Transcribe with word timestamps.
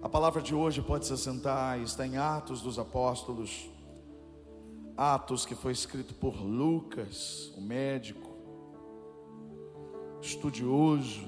A 0.00 0.08
palavra 0.08 0.40
de 0.40 0.54
hoje 0.54 0.80
pode 0.80 1.06
se 1.06 1.12
assentar, 1.12 1.80
está 1.80 2.06
em 2.06 2.16
Atos 2.16 2.62
dos 2.62 2.78
Apóstolos. 2.78 3.68
Atos 4.96 5.44
que 5.44 5.56
foi 5.56 5.72
escrito 5.72 6.14
por 6.14 6.40
Lucas, 6.40 7.52
o 7.56 7.60
médico, 7.60 8.30
estudioso, 10.22 11.26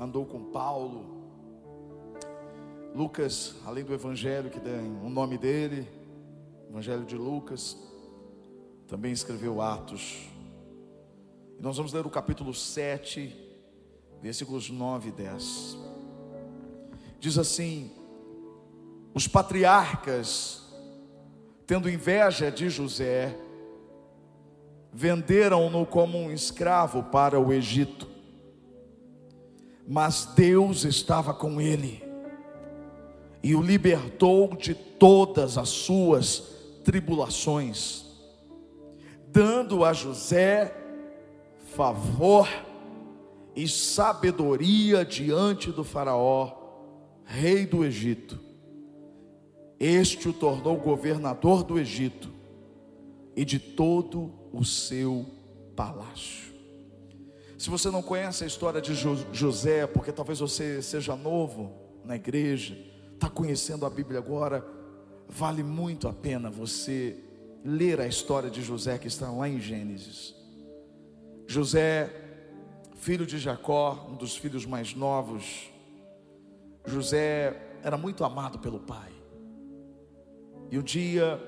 andou 0.00 0.24
com 0.24 0.44
Paulo. 0.44 1.16
Lucas, 2.94 3.56
além 3.66 3.84
do 3.84 3.92
evangelho 3.92 4.48
que 4.48 4.60
tem 4.60 4.88
o 5.04 5.10
nome 5.10 5.36
dele, 5.36 5.88
Evangelho 6.68 7.04
de 7.04 7.16
Lucas, 7.16 7.76
também 8.86 9.12
escreveu 9.12 9.60
Atos. 9.60 10.28
E 11.58 11.62
nós 11.62 11.76
vamos 11.76 11.92
ler 11.92 12.06
o 12.06 12.10
capítulo 12.10 12.54
7, 12.54 13.34
versículos 14.20 14.70
9 14.70 15.08
e 15.08 15.12
10. 15.12 15.85
Diz 17.18 17.38
assim: 17.38 17.90
Os 19.14 19.26
patriarcas, 19.26 20.62
tendo 21.66 21.90
inveja 21.90 22.50
de 22.50 22.68
José, 22.68 23.36
venderam-no 24.92 25.84
como 25.84 26.18
um 26.18 26.30
escravo 26.30 27.02
para 27.04 27.40
o 27.40 27.52
Egito. 27.52 28.08
Mas 29.86 30.32
Deus 30.34 30.84
estava 30.84 31.32
com 31.32 31.60
ele 31.60 32.06
e 33.46 33.54
o 33.54 33.62
libertou 33.62 34.56
de 34.56 34.74
todas 34.74 35.56
as 35.56 35.68
suas 35.68 36.42
tribulações, 36.82 38.04
dando 39.28 39.84
a 39.84 39.92
José 39.92 40.74
favor 41.76 42.48
e 43.54 43.68
sabedoria 43.68 45.04
diante 45.04 45.70
do 45.70 45.84
Faraó, 45.84 46.55
rei 47.26 47.66
do 47.66 47.84
Egito. 47.84 48.40
Este 49.78 50.28
o 50.28 50.32
tornou 50.32 50.78
governador 50.78 51.62
do 51.62 51.78
Egito 51.78 52.32
e 53.34 53.44
de 53.44 53.58
todo 53.58 54.32
o 54.52 54.64
seu 54.64 55.26
palácio. 55.74 56.54
Se 57.58 57.68
você 57.68 57.90
não 57.90 58.02
conhece 58.02 58.44
a 58.44 58.46
história 58.46 58.80
de 58.80 58.94
José, 58.94 59.86
porque 59.86 60.12
talvez 60.12 60.38
você 60.38 60.80
seja 60.80 61.14
novo 61.16 61.72
na 62.04 62.16
igreja, 62.16 62.78
está 63.12 63.28
conhecendo 63.28 63.84
a 63.84 63.90
Bíblia 63.90 64.18
agora, 64.18 64.64
vale 65.28 65.62
muito 65.62 66.06
a 66.06 66.12
pena 66.12 66.50
você 66.50 67.16
ler 67.64 68.00
a 68.00 68.06
história 68.06 68.48
de 68.48 68.62
José 68.62 68.96
que 68.98 69.08
está 69.08 69.30
lá 69.30 69.48
em 69.48 69.60
Gênesis. 69.60 70.34
José, 71.46 72.10
filho 72.94 73.26
de 73.26 73.38
Jacó, 73.38 74.06
um 74.10 74.16
dos 74.16 74.36
filhos 74.36 74.64
mais 74.64 74.94
novos, 74.94 75.70
José 76.86 77.78
era 77.82 77.96
muito 77.96 78.24
amado 78.24 78.58
pelo 78.58 78.80
pai. 78.80 79.12
E 80.70 80.78
um 80.78 80.82
dia 80.82 81.40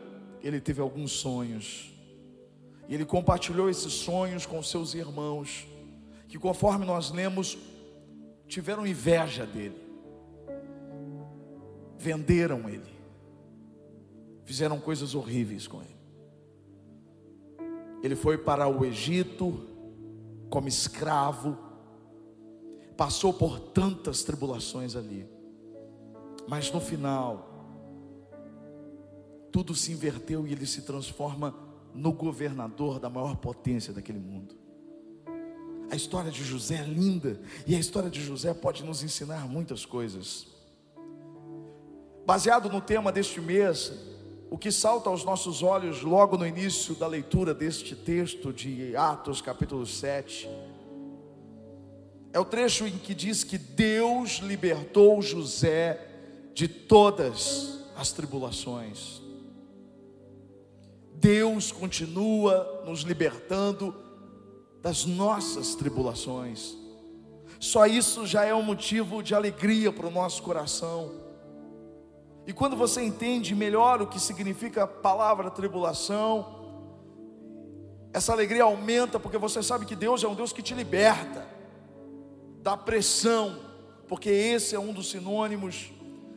ele 0.42 0.61
teve 0.61 0.81
alguns 0.81 1.12
sonhos. 1.12 1.92
E 2.89 2.94
ele 2.94 3.05
compartilhou 3.05 3.69
esses 3.69 3.92
sonhos 3.92 4.47
com 4.47 4.62
seus 4.62 4.94
irmãos, 4.94 5.66
que 6.28 6.39
conforme 6.39 6.84
nós 6.84 7.11
lemos, 7.11 7.59
tiveram 8.47 8.86
inveja 8.86 9.47
dele 9.47 9.89
venderam 11.98 12.69
ele, 12.69 12.97
fizeram 14.44 14.78
coisas 14.78 15.14
horríveis 15.14 15.66
com 15.66 15.83
ele. 15.83 15.98
Ele 18.03 18.14
foi 18.14 18.39
para 18.39 18.69
o 18.69 18.84
Egito 18.84 19.66
como 20.48 20.69
escravo, 20.69 21.59
passou 22.98 23.32
por 23.32 23.60
tantas 23.60 24.24
tribulações 24.24 24.96
ali, 24.96 25.24
mas 26.48 26.72
no 26.72 26.80
final, 26.80 27.48
tudo 29.52 29.72
se 29.72 29.92
inverteu 29.92 30.44
e 30.48 30.52
ele 30.52 30.66
se 30.66 30.82
transforma 30.82 31.54
no 31.94 32.12
governador 32.12 32.98
da 32.98 33.08
maior 33.08 33.36
potência 33.36 33.92
daquele 33.92 34.19
mundo. 34.19 34.56
A 35.88 35.94
história 35.94 36.28
de 36.28 36.42
José 36.42 36.75
é 36.75 36.82
linda 36.82 37.41
e 37.69 37.76
a 37.76 37.78
história 37.78 38.10
de 38.10 38.20
José 38.20 38.53
pode 38.53 38.82
nos 38.82 39.04
ensinar 39.04 39.48
muitas 39.48 39.87
coisas. 39.87 40.48
Baseado 42.26 42.69
no 42.69 42.81
tema 42.81 43.12
deste 43.12 43.41
mês, 43.41 43.92
o 44.50 44.58
que 44.58 44.72
salta 44.72 45.08
aos 45.08 45.25
nossos 45.25 45.62
olhos 45.62 46.03
logo 46.03 46.37
no 46.37 46.44
início 46.44 46.97
da 46.97 47.06
leitura 47.06 47.54
deste 47.54 47.94
texto 47.94 48.53
de 48.53 48.97
Atos, 48.97 49.41
capítulo 49.41 49.87
7, 49.87 50.48
é 52.33 52.39
o 52.39 52.44
trecho 52.44 52.87
em 52.87 52.99
que 52.99 53.15
diz 53.15 53.43
que 53.43 53.56
Deus 53.56 54.39
libertou 54.39 55.22
José 55.22 55.99
de 56.53 56.69
todas 56.69 57.84
as 57.97 58.12
tribulações. 58.12 59.22
Deus 61.15 61.72
continua 61.72 62.83
nos 62.84 63.00
libertando 63.00 63.94
das 64.83 65.05
nossas 65.05 65.75
tribulações. 65.75 66.77
Só 67.59 67.87
isso 67.87 68.27
já 68.27 68.44
é 68.44 68.55
um 68.55 68.62
motivo 68.62 69.22
de 69.22 69.34
alegria 69.34 69.91
para 69.91 70.06
o 70.06 70.11
nosso 70.11 70.43
coração. 70.43 71.12
E 72.47 72.53
quando 72.53 72.77
você 72.77 73.03
entende 73.03 73.55
melhor 73.55 74.00
o 74.00 74.06
que 74.06 74.21
significa 74.21 74.84
a 74.84 74.87
palavra 74.87 75.50
tribulação, 75.50 76.47
essa 78.12 78.33
alegria 78.33 78.62
aumenta 78.62 79.19
porque 79.19 79.37
você 79.37 79.62
sabe 79.62 79.87
que 79.87 79.97
Deus 79.97 80.22
é 80.22 80.28
um 80.28 80.34
Deus 80.34 80.53
que 80.53 80.62
te 80.62 80.72
liberta 80.72 81.57
da 82.62 82.76
pressão, 82.76 83.58
porque 84.06 84.30
esse 84.30 84.74
é 84.74 84.78
um 84.78 84.92
dos 84.92 85.10
sinônimos 85.10 85.92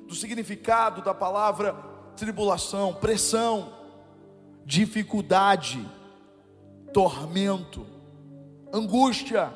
do 0.07 0.15
significado 0.15 1.01
da 1.01 1.13
palavra 1.13 1.73
tribulação, 2.15 2.93
pressão, 2.93 3.73
dificuldade, 4.65 5.83
tormento, 6.93 7.85
angústia, 8.71 9.51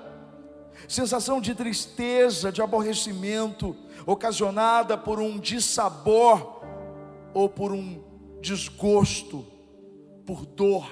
sensação 0.88 1.40
de 1.40 1.54
tristeza, 1.54 2.52
de 2.52 2.62
aborrecimento, 2.62 3.76
ocasionada 4.06 4.98
por 4.98 5.20
um 5.20 5.40
dissabor 5.40 6.62
ou 7.34 7.50
por 7.50 7.72
um 7.72 8.04
desgosto, 8.42 9.46
por 10.26 10.46
dor, 10.46 10.88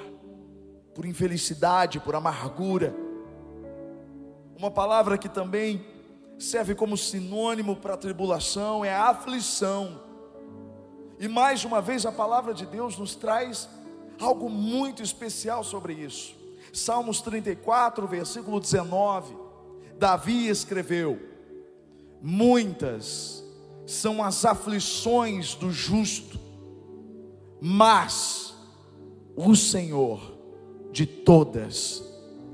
por 0.94 1.06
infelicidade, 1.06 2.00
por 2.00 2.16
amargura. 2.16 2.94
Uma 4.64 4.72
palavra 4.72 5.18
que 5.18 5.28
também 5.28 5.86
serve 6.40 6.74
como 6.74 6.96
sinônimo 6.96 7.76
para 7.76 7.98
tribulação 7.98 8.86
é 8.86 8.96
aflição. 8.96 10.00
E 11.20 11.28
mais 11.28 11.66
uma 11.66 11.82
vez 11.82 12.06
a 12.06 12.14
palavra 12.14 12.54
de 12.54 12.66
Deus 12.66 12.98
nos 12.98 13.14
traz 13.14 13.68
algo 14.18 14.50
muito 14.50 15.04
especial 15.04 15.66
sobre 15.66 15.92
isso. 15.92 16.34
Salmos 16.72 17.20
34, 17.20 18.08
versículo 18.08 18.58
19. 18.58 19.36
Davi 20.00 20.48
escreveu: 20.48 21.20
Muitas 22.22 23.44
são 23.86 24.24
as 24.24 24.46
aflições 24.46 25.56
do 25.56 25.74
justo, 25.74 26.40
mas 27.60 28.56
o 29.36 29.58
Senhor 29.58 30.22
de 30.90 31.06
todas 31.06 32.02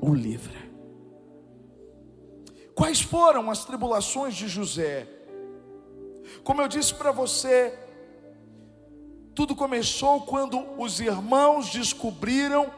o 0.01 0.11
livra. 0.11 0.58
Quais 2.79 3.01
foram 3.01 3.51
as 3.51 3.65
tribulações 3.65 4.33
de 4.33 4.47
José? 4.47 5.05
Como 6.45 6.61
eu 6.61 6.67
disse 6.69 6.93
para 6.93 7.11
você, 7.11 7.77
tudo 9.35 9.53
começou 9.53 10.21
quando 10.21 10.65
os 10.81 11.01
irmãos 11.01 11.71
descobriram 11.71 12.71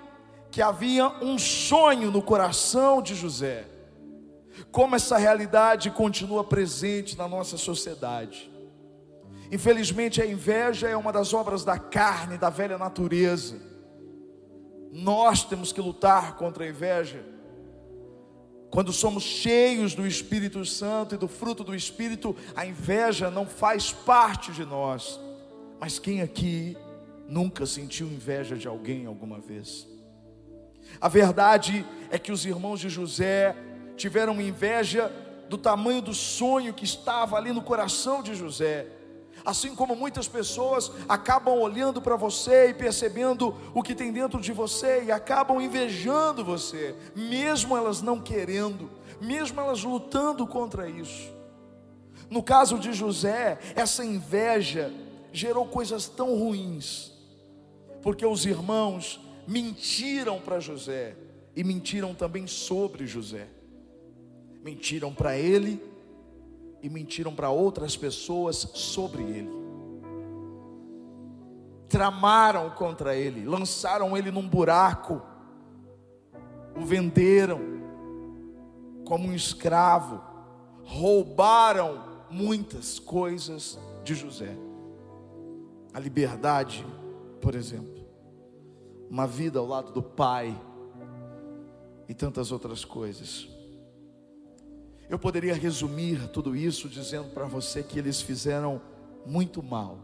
que 0.49 0.59
havia 0.59 1.07
um 1.23 1.37
sonho 1.37 2.09
no 2.09 2.19
coração 2.19 2.99
de 2.99 3.13
José 3.13 3.67
como 4.71 4.95
essa 4.95 5.19
realidade 5.19 5.91
continua 5.91 6.43
presente 6.43 7.15
na 7.15 7.27
nossa 7.27 7.55
sociedade. 7.55 8.51
Infelizmente, 9.51 10.19
a 10.19 10.25
inveja 10.25 10.89
é 10.89 10.97
uma 10.97 11.13
das 11.13 11.31
obras 11.31 11.63
da 11.63 11.77
carne, 11.77 12.39
da 12.39 12.49
velha 12.49 12.79
natureza. 12.79 13.55
Nós 14.91 15.43
temos 15.43 15.71
que 15.71 15.79
lutar 15.79 16.37
contra 16.37 16.63
a 16.63 16.67
inveja. 16.67 17.23
Quando 18.71 18.93
somos 18.93 19.23
cheios 19.23 19.93
do 19.93 20.07
Espírito 20.07 20.63
Santo 20.65 21.13
e 21.13 21.17
do 21.17 21.27
fruto 21.27 21.61
do 21.61 21.75
Espírito, 21.75 22.33
a 22.55 22.65
inveja 22.65 23.29
não 23.29 23.45
faz 23.45 23.91
parte 23.91 24.53
de 24.53 24.63
nós. 24.63 25.19
Mas 25.77 25.99
quem 25.99 26.21
aqui 26.21 26.77
nunca 27.27 27.65
sentiu 27.65 28.07
inveja 28.07 28.55
de 28.55 28.69
alguém 28.69 29.05
alguma 29.05 29.39
vez? 29.39 29.85
A 31.01 31.09
verdade 31.09 31.85
é 32.09 32.17
que 32.17 32.31
os 32.31 32.45
irmãos 32.45 32.79
de 32.79 32.87
José 32.87 33.57
tiveram 33.97 34.41
inveja 34.41 35.11
do 35.49 35.57
tamanho 35.57 36.01
do 36.01 36.13
sonho 36.13 36.73
que 36.73 36.85
estava 36.85 37.35
ali 37.35 37.51
no 37.51 37.61
coração 37.61 38.23
de 38.23 38.33
José. 38.33 38.87
Assim 39.43 39.73
como 39.75 39.95
muitas 39.95 40.27
pessoas 40.27 40.91
acabam 41.09 41.57
olhando 41.59 42.01
para 42.01 42.15
você 42.15 42.69
e 42.69 42.73
percebendo 42.73 43.55
o 43.73 43.81
que 43.81 43.95
tem 43.95 44.11
dentro 44.11 44.39
de 44.39 44.51
você 44.51 45.03
e 45.03 45.11
acabam 45.11 45.59
invejando 45.61 46.45
você, 46.45 46.95
mesmo 47.15 47.75
elas 47.75 48.01
não 48.01 48.19
querendo, 48.19 48.89
mesmo 49.19 49.59
elas 49.59 49.83
lutando 49.83 50.45
contra 50.45 50.89
isso. 50.89 51.31
No 52.29 52.43
caso 52.43 52.77
de 52.77 52.93
José, 52.93 53.59
essa 53.75 54.05
inveja 54.05 54.93
gerou 55.33 55.65
coisas 55.65 56.07
tão 56.07 56.37
ruins, 56.37 57.11
porque 58.01 58.25
os 58.25 58.45
irmãos 58.45 59.19
mentiram 59.47 60.39
para 60.39 60.59
José 60.59 61.15
e 61.55 61.63
mentiram 61.63 62.13
também 62.13 62.47
sobre 62.47 63.05
José. 63.07 63.47
Mentiram 64.63 65.13
para 65.13 65.37
ele 65.37 65.90
e 66.81 66.89
mentiram 66.89 67.33
para 67.33 67.49
outras 67.49 67.95
pessoas 67.95 68.57
sobre 68.73 69.23
ele. 69.23 69.51
Tramaram 71.87 72.69
contra 72.71 73.15
ele, 73.15 73.45
lançaram 73.45 74.15
ele 74.17 74.31
num 74.31 74.47
buraco, 74.47 75.21
o 76.75 76.85
venderam 76.85 77.59
como 79.05 79.27
um 79.27 79.33
escravo, 79.33 80.21
roubaram 80.83 82.25
muitas 82.29 82.97
coisas 82.97 83.77
de 84.03 84.15
José. 84.15 84.55
A 85.93 85.99
liberdade, 85.99 86.85
por 87.41 87.55
exemplo, 87.55 88.01
uma 89.09 89.27
vida 89.27 89.59
ao 89.59 89.67
lado 89.67 89.91
do 89.91 90.01
pai 90.01 90.57
e 92.07 92.13
tantas 92.13 92.51
outras 92.51 92.85
coisas. 92.85 93.49
Eu 95.11 95.19
poderia 95.19 95.53
resumir 95.53 96.29
tudo 96.29 96.55
isso 96.55 96.87
dizendo 96.87 97.31
para 97.31 97.45
você 97.45 97.83
que 97.83 97.99
eles 97.99 98.21
fizeram 98.21 98.81
muito 99.25 99.61
mal 99.61 99.99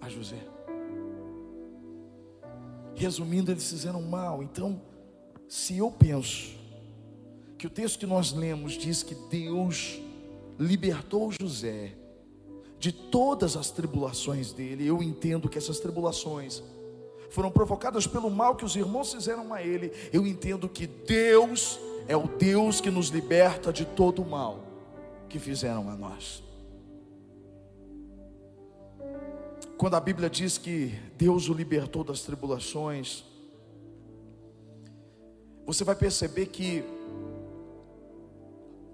a 0.00 0.08
José. 0.08 0.38
Resumindo, 2.94 3.50
eles 3.50 3.68
fizeram 3.68 4.00
mal. 4.02 4.40
Então, 4.40 4.80
se 5.48 5.76
eu 5.78 5.90
penso 5.90 6.54
que 7.58 7.66
o 7.66 7.70
texto 7.70 7.98
que 7.98 8.06
nós 8.06 8.32
lemos 8.32 8.74
diz 8.74 9.02
que 9.02 9.16
Deus 9.28 10.00
libertou 10.56 11.32
José 11.32 11.92
de 12.78 12.92
todas 12.92 13.56
as 13.56 13.68
tribulações 13.68 14.52
dele, 14.52 14.86
eu 14.86 15.02
entendo 15.02 15.48
que 15.48 15.58
essas 15.58 15.80
tribulações 15.80 16.62
foram 17.30 17.50
provocadas 17.50 18.06
pelo 18.06 18.30
mal 18.30 18.54
que 18.54 18.64
os 18.64 18.76
irmãos 18.76 19.12
fizeram 19.12 19.52
a 19.52 19.60
ele. 19.60 19.90
Eu 20.12 20.24
entendo 20.24 20.68
que 20.68 20.86
Deus 20.86 21.80
é 22.08 22.16
o 22.16 22.26
Deus 22.26 22.80
que 22.80 22.90
nos 22.90 23.08
liberta 23.08 23.72
de 23.72 23.84
todo 23.84 24.22
o 24.22 24.28
mal 24.28 24.60
que 25.28 25.38
fizeram 25.38 25.88
a 25.90 25.96
nós. 25.96 26.42
Quando 29.76 29.94
a 29.94 30.00
Bíblia 30.00 30.30
diz 30.30 30.56
que 30.56 30.98
Deus 31.18 31.48
o 31.48 31.52
libertou 31.52 32.02
das 32.02 32.22
tribulações, 32.22 33.24
você 35.66 35.84
vai 35.84 35.94
perceber 35.94 36.46
que 36.46 36.82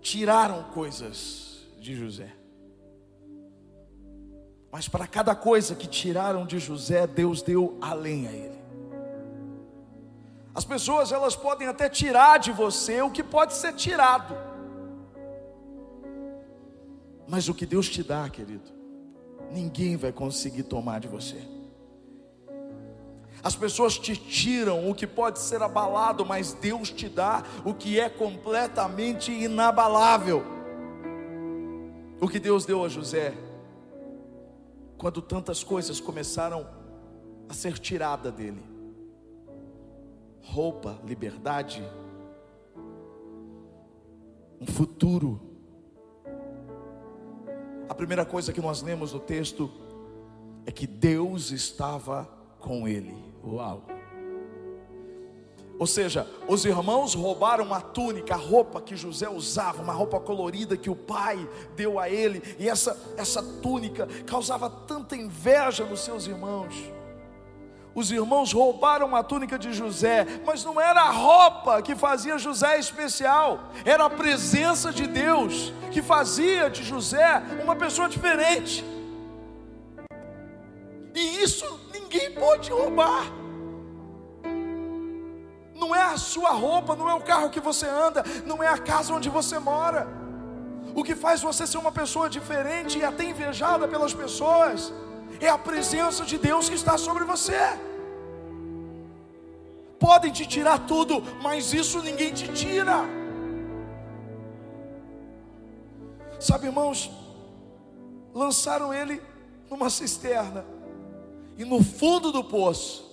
tiraram 0.00 0.64
coisas 0.72 1.68
de 1.78 1.94
José. 1.94 2.32
Mas 4.72 4.88
para 4.88 5.06
cada 5.06 5.34
coisa 5.34 5.74
que 5.74 5.86
tiraram 5.86 6.46
de 6.46 6.58
José, 6.58 7.06
Deus 7.06 7.42
deu 7.42 7.76
além 7.80 8.26
a 8.26 8.32
ele. 8.32 8.61
As 10.54 10.64
pessoas 10.64 11.12
elas 11.12 11.34
podem 11.34 11.66
até 11.66 11.88
tirar 11.88 12.38
de 12.38 12.52
você 12.52 13.00
o 13.00 13.10
que 13.10 13.22
pode 13.22 13.54
ser 13.54 13.72
tirado. 13.72 14.36
Mas 17.26 17.48
o 17.48 17.54
que 17.54 17.64
Deus 17.64 17.88
te 17.88 18.02
dá, 18.02 18.28
querido, 18.28 18.70
ninguém 19.50 19.96
vai 19.96 20.12
conseguir 20.12 20.64
tomar 20.64 21.00
de 21.00 21.08
você. 21.08 21.40
As 23.42 23.56
pessoas 23.56 23.98
te 23.98 24.14
tiram 24.14 24.88
o 24.88 24.94
que 24.94 25.06
pode 25.06 25.38
ser 25.38 25.62
abalado, 25.62 26.24
mas 26.24 26.52
Deus 26.52 26.90
te 26.90 27.08
dá 27.08 27.42
o 27.64 27.72
que 27.72 27.98
é 27.98 28.08
completamente 28.08 29.32
inabalável. 29.32 30.44
O 32.20 32.28
que 32.28 32.38
Deus 32.38 32.64
deu 32.64 32.84
a 32.84 32.88
José, 32.88 33.34
quando 34.96 35.22
tantas 35.22 35.64
coisas 35.64 35.98
começaram 35.98 36.68
a 37.48 37.54
ser 37.54 37.78
tirada 37.78 38.30
dele 38.30 38.71
roupa, 40.42 40.98
liberdade, 41.04 41.82
um 44.60 44.66
futuro. 44.66 45.40
A 47.88 47.94
primeira 47.94 48.24
coisa 48.24 48.52
que 48.52 48.60
nós 48.60 48.82
lemos 48.82 49.12
no 49.12 49.20
texto 49.20 49.70
é 50.66 50.70
que 50.70 50.86
Deus 50.86 51.50
estava 51.50 52.28
com 52.58 52.86
ele. 52.86 53.14
Uau! 53.44 53.82
Ou 55.78 55.86
seja, 55.86 56.28
os 56.46 56.64
irmãos 56.64 57.14
roubaram 57.14 57.74
a 57.74 57.80
túnica, 57.80 58.34
a 58.34 58.36
roupa 58.36 58.80
que 58.80 58.94
José 58.94 59.28
usava, 59.28 59.82
uma 59.82 59.92
roupa 59.92 60.20
colorida 60.20 60.76
que 60.76 60.88
o 60.88 60.94
pai 60.94 61.48
deu 61.74 61.98
a 61.98 62.08
ele, 62.08 62.40
e 62.56 62.68
essa, 62.68 62.96
essa 63.16 63.42
túnica 63.42 64.06
causava 64.24 64.70
tanta 64.70 65.16
inveja 65.16 65.84
nos 65.84 66.00
seus 66.00 66.28
irmãos. 66.28 66.72
Os 67.94 68.10
irmãos 68.10 68.52
roubaram 68.52 69.14
a 69.14 69.22
túnica 69.22 69.58
de 69.58 69.72
José, 69.72 70.26
mas 70.46 70.64
não 70.64 70.80
era 70.80 71.02
a 71.02 71.10
roupa 71.10 71.82
que 71.82 71.94
fazia 71.94 72.38
José 72.38 72.78
especial, 72.78 73.70
era 73.84 74.06
a 74.06 74.10
presença 74.10 74.90
de 74.90 75.06
Deus 75.06 75.72
que 75.90 76.00
fazia 76.00 76.70
de 76.70 76.82
José 76.82 77.42
uma 77.62 77.76
pessoa 77.76 78.08
diferente. 78.08 78.82
E 81.14 81.42
isso 81.42 81.66
ninguém 81.92 82.32
pode 82.32 82.70
roubar. 82.70 83.26
Não 85.74 85.94
é 85.94 86.02
a 86.02 86.16
sua 86.16 86.50
roupa, 86.50 86.96
não 86.96 87.10
é 87.10 87.14
o 87.14 87.20
carro 87.20 87.50
que 87.50 87.60
você 87.60 87.86
anda, 87.86 88.24
não 88.46 88.62
é 88.62 88.68
a 88.68 88.78
casa 88.78 89.12
onde 89.12 89.28
você 89.28 89.58
mora. 89.58 90.08
O 90.94 91.04
que 91.04 91.14
faz 91.14 91.42
você 91.42 91.66
ser 91.66 91.78
uma 91.78 91.92
pessoa 91.92 92.30
diferente 92.30 92.98
e 92.98 93.04
até 93.04 93.24
invejada 93.24 93.86
pelas 93.86 94.14
pessoas 94.14 94.92
é 95.46 95.48
a 95.48 95.58
presença 95.58 96.24
de 96.24 96.38
Deus 96.38 96.68
que 96.68 96.74
está 96.74 96.96
sobre 96.96 97.24
você. 97.24 97.58
Podem 99.98 100.32
te 100.32 100.46
tirar 100.46 100.86
tudo, 100.86 101.22
mas 101.42 101.72
isso 101.72 102.00
ninguém 102.02 102.32
te 102.32 102.48
tira. 102.52 103.04
Sabe, 106.40 106.66
irmãos, 106.66 107.10
lançaram 108.34 108.92
ele 108.92 109.20
numa 109.70 109.88
cisterna, 109.88 110.64
e 111.56 111.64
no 111.64 111.82
fundo 111.82 112.32
do 112.32 112.42
poço, 112.42 113.08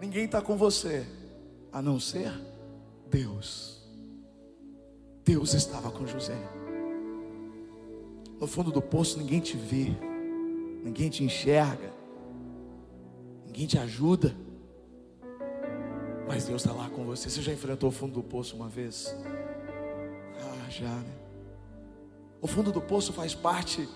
ninguém 0.00 0.24
está 0.24 0.40
com 0.40 0.56
você, 0.56 1.06
a 1.72 1.82
não 1.82 1.98
ser 1.98 2.32
Deus. 3.08 3.82
Deus 5.24 5.54
estava 5.54 5.90
com 5.90 6.06
José. 6.06 6.38
No 8.40 8.46
fundo 8.46 8.70
do 8.70 8.82
poço, 8.82 9.18
ninguém 9.18 9.40
te 9.40 9.56
vê 9.56 9.94
ninguém 10.82 11.08
te 11.08 11.22
enxerga, 11.22 11.92
ninguém 13.46 13.66
te 13.66 13.78
ajuda, 13.78 14.34
mas 16.26 16.44
Deus 16.44 16.62
está 16.62 16.74
lá 16.74 16.88
com 16.88 17.04
você. 17.04 17.28
Você 17.28 17.42
já 17.42 17.52
enfrentou 17.52 17.88
o 17.88 17.92
fundo 17.92 18.14
do 18.14 18.22
poço 18.22 18.56
uma 18.56 18.68
vez? 18.68 19.14
Ah, 20.40 20.70
já, 20.70 20.88
né? 20.88 21.14
O 22.40 22.46
fundo 22.46 22.72
do 22.72 22.80
poço 22.80 23.12
faz 23.12 23.34
parte 23.34 23.88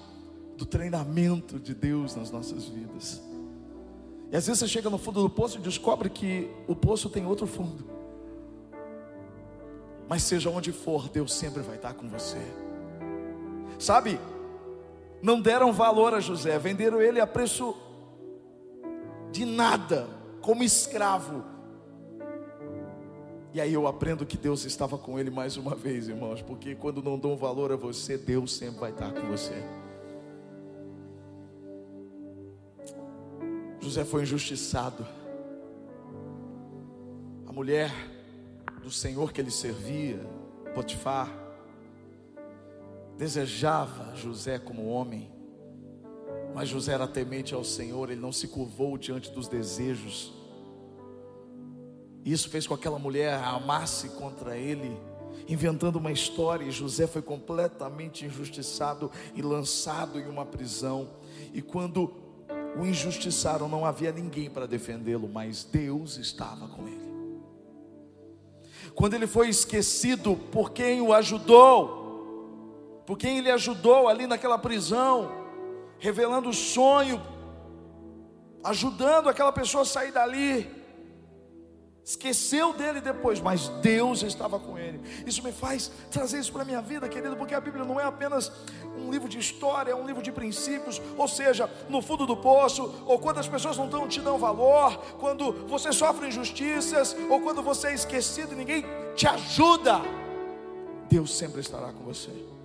do 0.56 0.64
treinamento 0.64 1.58
de 1.58 1.74
Deus 1.74 2.14
nas 2.14 2.30
nossas 2.30 2.64
vidas. 2.66 3.22
E 4.30 4.36
às 4.36 4.46
vezes 4.46 4.60
você 4.60 4.68
chega 4.68 4.90
no 4.90 4.98
fundo 4.98 5.22
do 5.22 5.30
poço 5.30 5.58
e 5.58 5.60
descobre 5.60 6.08
que 6.10 6.50
o 6.66 6.74
poço 6.74 7.08
tem 7.08 7.26
outro 7.26 7.46
fundo. 7.46 7.84
Mas 10.08 10.22
seja 10.22 10.50
onde 10.50 10.72
for, 10.72 11.08
Deus 11.08 11.32
sempre 11.32 11.62
vai 11.62 11.76
estar 11.76 11.94
com 11.94 12.08
você. 12.08 12.40
Sabe, 13.78 14.18
não 15.22 15.40
deram 15.40 15.72
valor 15.72 16.14
a 16.14 16.20
José, 16.20 16.58
venderam 16.58 17.00
ele 17.00 17.20
a 17.20 17.26
preço 17.26 17.74
de 19.30 19.44
nada, 19.44 20.08
como 20.40 20.62
escravo. 20.62 21.44
E 23.52 23.60
aí 23.60 23.72
eu 23.72 23.86
aprendo 23.86 24.26
que 24.26 24.36
Deus 24.36 24.64
estava 24.64 24.98
com 24.98 25.18
ele 25.18 25.30
mais 25.30 25.56
uma 25.56 25.74
vez, 25.74 26.08
irmãos, 26.08 26.42
porque 26.42 26.74
quando 26.74 27.02
não 27.02 27.18
dão 27.18 27.36
valor 27.36 27.72
a 27.72 27.76
você, 27.76 28.18
Deus 28.18 28.54
sempre 28.54 28.80
vai 28.80 28.90
estar 28.90 29.12
com 29.12 29.26
você. 29.28 29.54
José 33.80 34.04
foi 34.04 34.22
injustiçado. 34.22 35.06
A 37.46 37.52
mulher 37.52 37.90
do 38.82 38.90
Senhor 38.90 39.32
que 39.32 39.40
ele 39.40 39.50
servia, 39.50 40.20
Potifar, 40.74 41.45
desejava 43.16 44.14
José 44.14 44.58
como 44.58 44.88
homem, 44.88 45.30
mas 46.54 46.68
José 46.68 46.92
era 46.92 47.06
temente 47.06 47.54
ao 47.54 47.64
Senhor, 47.64 48.10
ele 48.10 48.20
não 48.20 48.32
se 48.32 48.48
curvou 48.48 48.96
diante 48.96 49.30
dos 49.30 49.48
desejos. 49.48 50.32
Isso 52.24 52.48
fez 52.48 52.66
com 52.66 52.74
que 52.74 52.80
aquela 52.80 52.98
mulher 52.98 53.34
amasse 53.42 54.08
contra 54.10 54.56
ele, 54.56 54.98
inventando 55.48 55.96
uma 55.96 56.10
história, 56.10 56.64
e 56.64 56.70
José 56.70 57.06
foi 57.06 57.22
completamente 57.22 58.24
injustiçado 58.24 59.10
e 59.34 59.42
lançado 59.42 60.18
em 60.18 60.26
uma 60.28 60.44
prisão. 60.44 61.10
E 61.52 61.62
quando 61.62 62.12
o 62.78 62.84
injustiçaram, 62.84 63.68
não 63.68 63.84
havia 63.84 64.12
ninguém 64.12 64.50
para 64.50 64.66
defendê-lo, 64.66 65.28
mas 65.28 65.64
Deus 65.64 66.16
estava 66.16 66.68
com 66.68 66.86
ele. 66.86 67.06
Quando 68.94 69.14
ele 69.14 69.26
foi 69.26 69.48
esquecido 69.48 70.36
por 70.50 70.72
quem 70.72 71.00
o 71.00 71.12
ajudou, 71.12 72.05
por 73.06 73.16
quem 73.16 73.38
ele 73.38 73.50
ajudou 73.50 74.08
ali 74.08 74.26
naquela 74.26 74.58
prisão, 74.58 75.30
revelando 75.98 76.48
o 76.48 76.54
sonho, 76.54 77.22
ajudando 78.64 79.28
aquela 79.28 79.52
pessoa 79.52 79.82
a 79.82 79.86
sair 79.86 80.10
dali. 80.10 80.74
Esqueceu 82.04 82.72
dele 82.72 83.00
depois, 83.00 83.40
mas 83.40 83.68
Deus 83.80 84.22
estava 84.22 84.60
com 84.60 84.78
ele. 84.78 85.00
Isso 85.26 85.42
me 85.42 85.50
faz 85.50 85.90
trazer 86.10 86.38
isso 86.38 86.52
para 86.52 86.62
a 86.62 86.64
minha 86.64 86.80
vida, 86.80 87.08
querido, 87.08 87.36
porque 87.36 87.54
a 87.54 87.60
Bíblia 87.60 87.84
não 87.84 87.98
é 87.98 88.04
apenas 88.04 88.52
um 88.96 89.10
livro 89.10 89.28
de 89.28 89.38
história, 89.38 89.90
é 89.90 89.94
um 89.94 90.06
livro 90.06 90.22
de 90.22 90.30
princípios. 90.30 91.02
Ou 91.16 91.26
seja, 91.26 91.68
no 91.88 92.00
fundo 92.00 92.24
do 92.24 92.36
poço, 92.36 93.04
ou 93.06 93.18
quando 93.18 93.38
as 93.38 93.48
pessoas 93.48 93.76
não 93.76 94.06
te 94.06 94.20
dão 94.20 94.38
valor, 94.38 94.96
quando 95.18 95.66
você 95.66 95.92
sofre 95.92 96.28
injustiças, 96.28 97.16
ou 97.28 97.40
quando 97.40 97.60
você 97.60 97.88
é 97.88 97.94
esquecido 97.94 98.52
e 98.52 98.56
ninguém 98.56 98.84
te 99.16 99.26
ajuda, 99.26 100.00
Deus 101.08 101.36
sempre 101.36 101.60
estará 101.60 101.92
com 101.92 102.04
você. 102.04 102.55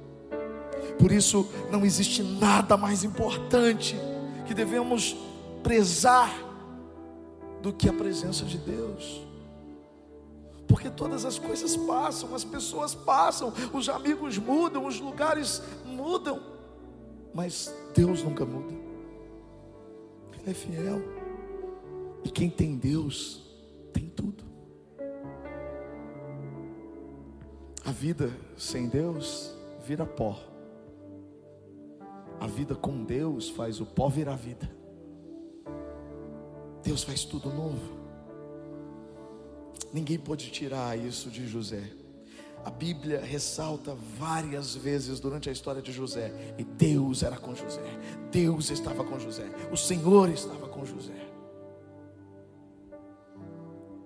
Por 0.99 1.11
isso, 1.11 1.49
não 1.71 1.85
existe 1.85 2.23
nada 2.23 2.77
mais 2.77 3.03
importante 3.03 3.95
que 4.45 4.53
devemos 4.53 5.15
prezar 5.63 6.31
do 7.61 7.71
que 7.71 7.87
a 7.87 7.93
presença 7.93 8.43
de 8.45 8.57
Deus. 8.57 9.21
Porque 10.67 10.89
todas 10.89 11.25
as 11.25 11.37
coisas 11.37 11.75
passam, 11.75 12.33
as 12.33 12.43
pessoas 12.43 12.95
passam, 12.95 13.53
os 13.73 13.89
amigos 13.89 14.37
mudam, 14.37 14.85
os 14.85 14.99
lugares 14.99 15.61
mudam, 15.85 16.41
mas 17.33 17.73
Deus 17.93 18.23
nunca 18.23 18.45
muda, 18.45 18.73
Ele 20.33 20.51
é 20.51 20.53
fiel, 20.53 21.01
e 22.23 22.29
quem 22.29 22.49
tem 22.49 22.77
Deus 22.77 23.41
tem 23.91 24.07
tudo. 24.07 24.45
A 27.83 27.91
vida 27.91 28.31
sem 28.55 28.87
Deus 28.87 29.53
vira 29.85 30.05
pó, 30.05 30.39
a 32.41 32.47
vida 32.47 32.73
com 32.73 33.03
Deus 33.03 33.49
faz 33.49 33.79
o 33.79 33.85
pó 33.85 34.09
virar 34.09 34.35
vida. 34.35 34.67
Deus 36.83 37.03
faz 37.03 37.23
tudo 37.23 37.53
novo. 37.53 38.01
Ninguém 39.93 40.17
pode 40.17 40.49
tirar 40.49 40.97
isso 40.97 41.29
de 41.29 41.47
José. 41.47 41.83
A 42.65 42.71
Bíblia 42.71 43.21
ressalta 43.21 43.95
várias 44.17 44.73
vezes 44.73 45.19
durante 45.19 45.49
a 45.49 45.51
história 45.51 45.83
de 45.83 45.91
José, 45.91 46.55
e 46.57 46.63
Deus 46.63 47.21
era 47.21 47.37
com 47.37 47.55
José, 47.55 47.83
Deus 48.31 48.71
estava 48.71 49.03
com 49.03 49.19
José, 49.19 49.45
o 49.71 49.77
Senhor 49.77 50.29
estava 50.29 50.67
com 50.67 50.83
José. 50.83 51.27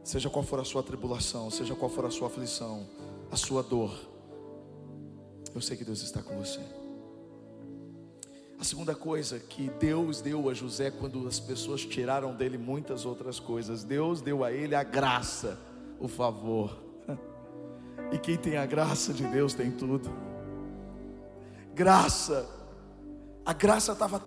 Seja 0.04 0.30
qual 0.30 0.44
for 0.44 0.60
a 0.60 0.66
sua 0.66 0.84
tribulação, 0.84 1.50
seja 1.50 1.74
qual 1.74 1.90
for 1.90 2.06
a 2.06 2.12
sua 2.12 2.28
aflição, 2.28 2.86
a 3.32 3.36
sua 3.36 3.64
dor, 3.64 3.94
eu 5.54 5.62
sei 5.62 5.76
que 5.76 5.86
Deus 5.86 6.02
está 6.02 6.22
com 6.22 6.38
você. 6.38 6.85
A 8.60 8.64
segunda 8.64 8.96
coisa 8.96 9.38
que 9.38 9.70
Deus 9.80 10.22
deu 10.22 10.50
a 10.50 10.54
José 10.54 10.90
quando 10.90 11.28
as 11.28 11.40
pessoas 11.40 11.86
tiraram 11.86 12.34
dele 12.34 12.58
muitas 12.58 13.06
outras 13.06 13.40
coisas, 13.40 13.84
Deus 13.84 14.22
deu 14.22 14.44
a 14.44 14.52
ele 14.52 14.76
a 14.76 14.84
graça 14.84 15.60
o 16.00 16.08
favor. 16.08 16.84
E 18.12 18.20
quem 18.20 18.38
tem 18.38 18.56
a 18.56 18.68
graça 18.68 19.12
de 19.12 19.26
Deus 19.26 19.56
tem 19.56 19.72
tudo. 19.72 20.12
Graça, 21.74 22.48
a 23.44 23.52
graça 23.52 23.94
estava 23.94 24.24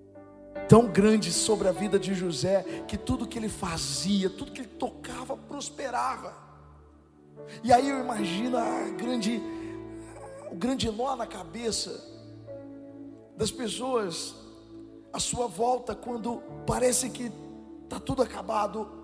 tão 0.68 0.88
grande 0.88 1.32
sobre 1.32 1.68
a 1.68 1.73
vida 1.73 1.97
de 1.97 2.12
José 2.12 2.64
que 2.88 2.99
tudo 2.99 3.26
que 3.26 3.38
ele 3.38 3.49
fazia, 3.49 4.28
tudo 4.28 4.50
que 4.50 4.62
ele 4.62 4.68
tocava 4.68 5.37
prosperava. 5.37 6.35
E 7.62 7.73
aí 7.73 7.88
eu 7.88 8.00
imagino 8.00 8.56
a 8.58 8.88
grande, 8.90 9.40
o 10.50 10.56
grande 10.56 10.90
nó 10.90 11.14
na 11.14 11.26
cabeça 11.26 12.08
das 13.38 13.50
pessoas 13.50 14.35
à 15.11 15.18
sua 15.18 15.47
volta 15.47 15.95
quando 15.95 16.42
parece 16.66 17.09
que 17.09 17.33
está 17.85 17.99
tudo 17.99 18.21
acabado, 18.23 18.99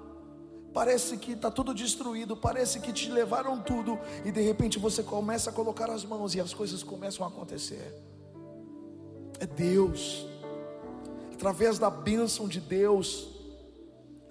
Parece 0.75 1.17
que 1.17 1.31
está 1.31 1.53
tudo 1.53 1.73
destruído, 1.73 2.37
parece 2.37 2.81
que 2.81 2.93
te 2.93 3.09
levaram 3.09 3.63
tudo, 3.63 3.97
e 4.25 4.33
de 4.33 4.41
repente 4.41 4.77
você 4.77 5.05
começa 5.05 5.51
a 5.51 5.53
colocar 5.53 5.89
as 5.89 6.05
mãos 6.05 6.35
e 6.35 6.41
as 6.41 6.53
coisas 6.53 6.83
começam 6.83 7.25
a 7.25 7.29
acontecer. 7.29 7.95
É 9.39 9.47
Deus, 9.47 10.27
através 11.33 11.79
da 11.79 11.89
bênção 11.89 12.49
de 12.49 12.61
Deus, 12.61 13.29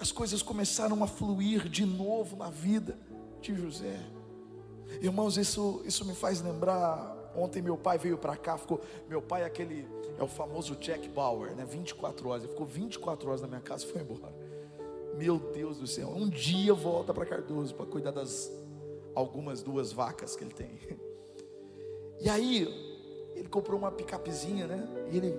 as 0.01 0.12
coisas 0.12 0.43
começaram 0.43 1.01
a 1.01 1.07
fluir 1.07 1.69
de 1.69 1.86
novo 1.86 2.36
na 2.36 2.50
vida 2.50 3.00
de 3.41 3.55
José. 3.55 4.01
Irmãos, 5.01 5.38
isso, 5.38 5.81
isso 5.86 6.03
me 6.03 6.13
faz 6.13 6.41
lembrar. 6.41 7.23
Ontem 7.36 7.62
meu 7.62 7.78
pai 7.78 7.98
veio 7.98 8.18
para 8.18 8.36
cá, 8.38 8.58
ficou. 8.58 8.82
Meu 9.08 9.22
pai 9.22 9.44
é 9.44 9.46
aquele, 9.46 9.88
é 10.18 10.24
o 10.24 10.28
famoso 10.28 10.75
Jack 10.75 11.08
Bauer, 11.10 11.56
né? 11.56 11.66
24 11.66 12.30
horas. 12.30 12.44
Ele 12.44 12.52
ficou 12.52 12.66
24 12.66 13.28
horas 13.28 13.42
na 13.42 13.48
minha 13.48 13.62
casa 13.62 13.86
e 13.86 13.88
foi 13.88 14.02
embora. 14.02 14.34
Meu 15.16 15.38
Deus 15.38 15.78
do 15.78 15.88
céu, 15.88 16.10
um 16.10 16.28
dia 16.28 16.74
volta 16.74 17.13
para 17.13 17.25
Cardoso 17.25 17.75
para 17.75 17.86
cuidar 17.86 18.12
das 18.12 18.52
algumas 19.13 19.62
duas 19.62 19.92
vacas 19.92 20.36
que 20.36 20.44
ele 20.44 20.54
tem. 20.54 20.80
E 22.20 22.30
aí, 22.30 22.68
ele 23.36 23.48
comprou 23.48 23.78
uma 23.78 23.92
picapezinha, 23.92 24.66
né? 24.66 24.88
E 25.12 25.18
ele 25.18 25.38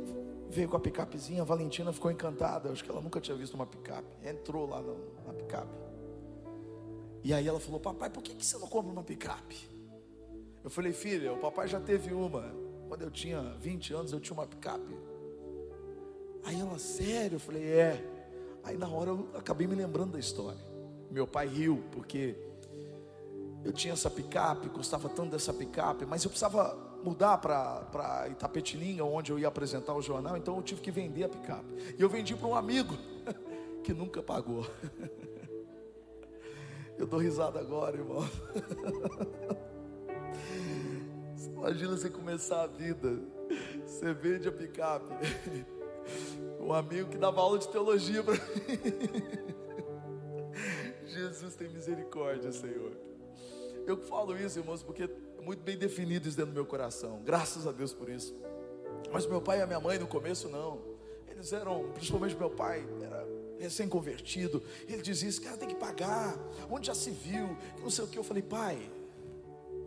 veio 0.49 0.69
com 0.69 0.77
a 0.77 0.81
picapezinha, 0.81 1.43
a 1.43 1.45
Valentina 1.45 1.93
ficou 1.93 2.11
encantada, 2.11 2.71
acho 2.71 2.85
que 2.85 2.91
ela 2.91 3.01
nunca 3.01 3.21
tinha 3.21 3.37
visto 3.37 3.55
uma 3.55 3.67
picape. 3.67 4.07
Entrou 4.25 4.69
lá 4.69 4.83
na 5.27 5.33
picape. 5.33 5.85
E 7.23 7.33
aí 7.33 7.49
ela 7.49 7.59
falou: 7.59 7.81
Papai, 7.81 8.11
por 8.11 8.23
que, 8.23 8.35
que 8.35 8.45
você 8.45 8.59
não 8.59 8.69
compra 8.69 8.93
uma 8.93 9.03
picape? 9.03 9.74
Eu 10.65 10.71
falei: 10.71 10.93
Filha, 10.93 11.33
o 11.33 11.37
papai 11.37 11.69
já 11.69 11.79
teve 11.79 12.15
uma. 12.15 12.51
Quando 12.89 13.03
eu 13.03 13.11
tinha 13.11 13.41
20 13.61 13.93
anos, 13.93 14.13
eu 14.13 14.19
tinha 14.19 14.35
uma 14.35 14.47
picape. 14.47 14.97
Aí 16.43 16.59
ela, 16.59 16.79
sério? 16.79 17.37
Eu 17.37 17.41
falei: 17.41 17.63
É. 17.63 18.03
Aí 18.65 18.79
na 18.79 18.89
hora 18.89 19.11
eu 19.11 19.29
acabei 19.35 19.67
me 19.67 19.75
lembrando 19.75 20.13
da 20.13 20.19
história. 20.19 20.61
Meu 21.11 21.27
pai 21.27 21.47
riu, 21.47 21.85
porque 21.93 22.35
eu 23.63 23.73
tinha 23.73 23.93
essa 23.93 24.11
picape, 24.11 24.69
gostava 24.69 25.09
tanto 25.09 25.31
dessa 25.31 25.53
picape, 25.53 26.07
mas 26.07 26.25
eu 26.25 26.31
precisava 26.31 26.77
mudar 27.05 27.37
para 27.39 28.27
Itapetininga, 28.31 29.05
onde 29.05 29.31
eu 29.31 29.39
ia 29.39 29.49
apresentar 29.49 29.95
o 29.95 30.01
jornal, 30.01 30.37
então 30.37 30.57
eu 30.57 30.63
tive 30.63 30.81
que 30.81 30.91
vender 30.91 31.25
a 31.25 31.29
picape. 31.29 31.95
E 31.99 32.03
eu 32.03 32.09
vendi 32.09 32.35
para 32.35 32.49
um 32.49 32.57
amigo 32.57 32.95
que 33.85 33.93
nunca 33.93 34.23
pagou. 34.23 34.67
Eu 36.97 37.09
dou 37.09 37.19
risada 37.19 37.59
agora, 37.59 37.97
irmão. 37.97 38.23
Imagina 41.65 41.97
você 41.97 42.11
começar 42.11 42.61
a 42.61 42.67
vida, 42.67 43.19
você 43.87 44.13
vende 44.13 44.47
a 44.47 44.53
picape. 44.53 45.15
Um 46.61 46.75
amigo 46.75 47.09
que 47.09 47.17
dava 47.17 47.41
aula 47.41 47.59
de 47.59 47.67
teologia 47.69 48.23
para 48.23 48.35
mim. 48.35 48.41
Jesus 51.07 51.55
tem 51.55 51.71
misericórdia, 51.71 52.53
Senhor. 52.53 52.93
Eu 53.87 53.97
falo 53.97 54.37
isso, 54.37 54.59
irmãos, 54.59 54.83
porque 54.83 55.05
é 55.05 55.41
muito 55.41 55.63
bem 55.63 55.79
definido 55.79 56.29
isso 56.29 56.37
dentro 56.37 56.53
do 56.53 56.55
meu 56.55 56.67
coração. 56.67 57.23
Graças 57.25 57.67
a 57.67 57.73
Deus 57.73 57.95
por 57.95 58.11
isso. 58.11 58.37
Mas 59.11 59.25
meu 59.25 59.41
pai 59.41 59.61
e 59.61 59.63
a 59.63 59.67
minha 59.67 59.81
mãe 59.81 59.99
no 59.99 60.07
começo 60.07 60.51
não. 60.51 60.83
Eles 61.27 61.51
eram, 61.51 61.93
principalmente 61.95 62.37
meu 62.37 62.51
pai, 62.51 62.87
era 63.01 63.27
recém-convertido. 63.59 64.63
Ele 64.87 65.01
dizia: 65.01 65.31
esse 65.31 65.41
cara 65.41 65.57
tem 65.57 65.69
que 65.69 65.77
pagar. 65.77 66.39
Onde 66.71 66.89
já 66.89 66.95
se 66.95 67.11
viu? 67.11 67.57
Não 67.81 67.89
sei 67.89 68.05
o 68.05 68.09
que. 68.09 68.19
Eu 68.19 68.25
falei, 68.25 68.43
pai, 68.43 68.79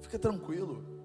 fica 0.01 0.17
tranquilo. 0.17 0.96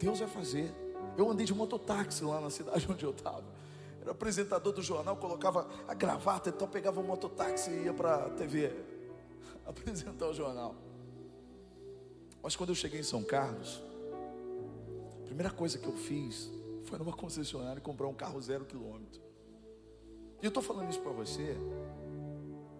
Deus 0.00 0.18
vai 0.18 0.28
fazer. 0.28 0.74
Eu 1.16 1.30
andei 1.30 1.46
de 1.46 1.54
mototáxi 1.54 2.24
lá 2.24 2.40
na 2.40 2.50
cidade 2.50 2.86
onde 2.90 3.04
eu 3.04 3.10
estava 3.10 3.60
era 4.00 4.12
apresentador 4.12 4.72
do 4.72 4.82
jornal, 4.82 5.16
colocava 5.16 5.68
a 5.86 5.94
gravata, 5.94 6.48
então 6.48 6.66
pegava 6.66 7.00
um 7.00 7.02
mototáxi 7.02 7.70
e 7.70 7.84
ia 7.84 7.92
para 7.92 8.26
a 8.26 8.30
TV 8.30 8.74
apresentar 9.66 10.26
o 10.28 10.32
jornal. 10.32 10.74
Mas 12.42 12.56
quando 12.56 12.70
eu 12.70 12.74
cheguei 12.74 13.00
em 13.00 13.04
São 13.04 13.22
Carlos, 13.22 13.82
a 15.22 15.26
primeira 15.26 15.50
coisa 15.50 15.78
que 15.78 15.86
eu 15.86 15.92
fiz 15.92 16.50
foi 16.84 16.98
numa 16.98 17.12
concessionária 17.12 17.80
comprar 17.80 18.08
um 18.08 18.14
carro 18.14 18.40
zero 18.40 18.64
quilômetro. 18.64 19.20
E 20.40 20.46
eu 20.46 20.48
estou 20.48 20.62
falando 20.62 20.88
isso 20.88 21.00
para 21.00 21.12
você, 21.12 21.54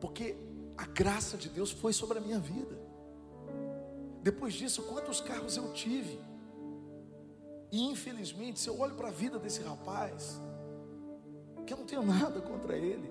porque 0.01 0.35
a 0.79 0.87
graça 0.87 1.37
de 1.37 1.51
Deus 1.51 1.71
foi 1.71 1.93
sobre 1.93 2.17
a 2.17 2.21
minha 2.21 2.39
vida. 2.39 2.81
Depois 4.23 4.55
disso, 4.55 4.83
quantos 4.85 5.21
carros 5.21 5.59
eu 5.59 5.71
tive? 5.75 6.19
E 7.73 7.83
infelizmente, 7.85 8.59
se 8.59 8.69
eu 8.69 8.79
olho 8.81 8.95
para 8.95 9.09
a 9.09 9.13
vida 9.13 9.39
desse 9.39 9.63
rapaz, 9.63 10.41
que 11.67 11.73
eu 11.73 11.79
não 11.79 11.87
tenho 11.87 12.03
nada 12.05 12.41
contra 12.41 12.77
ele. 12.77 13.09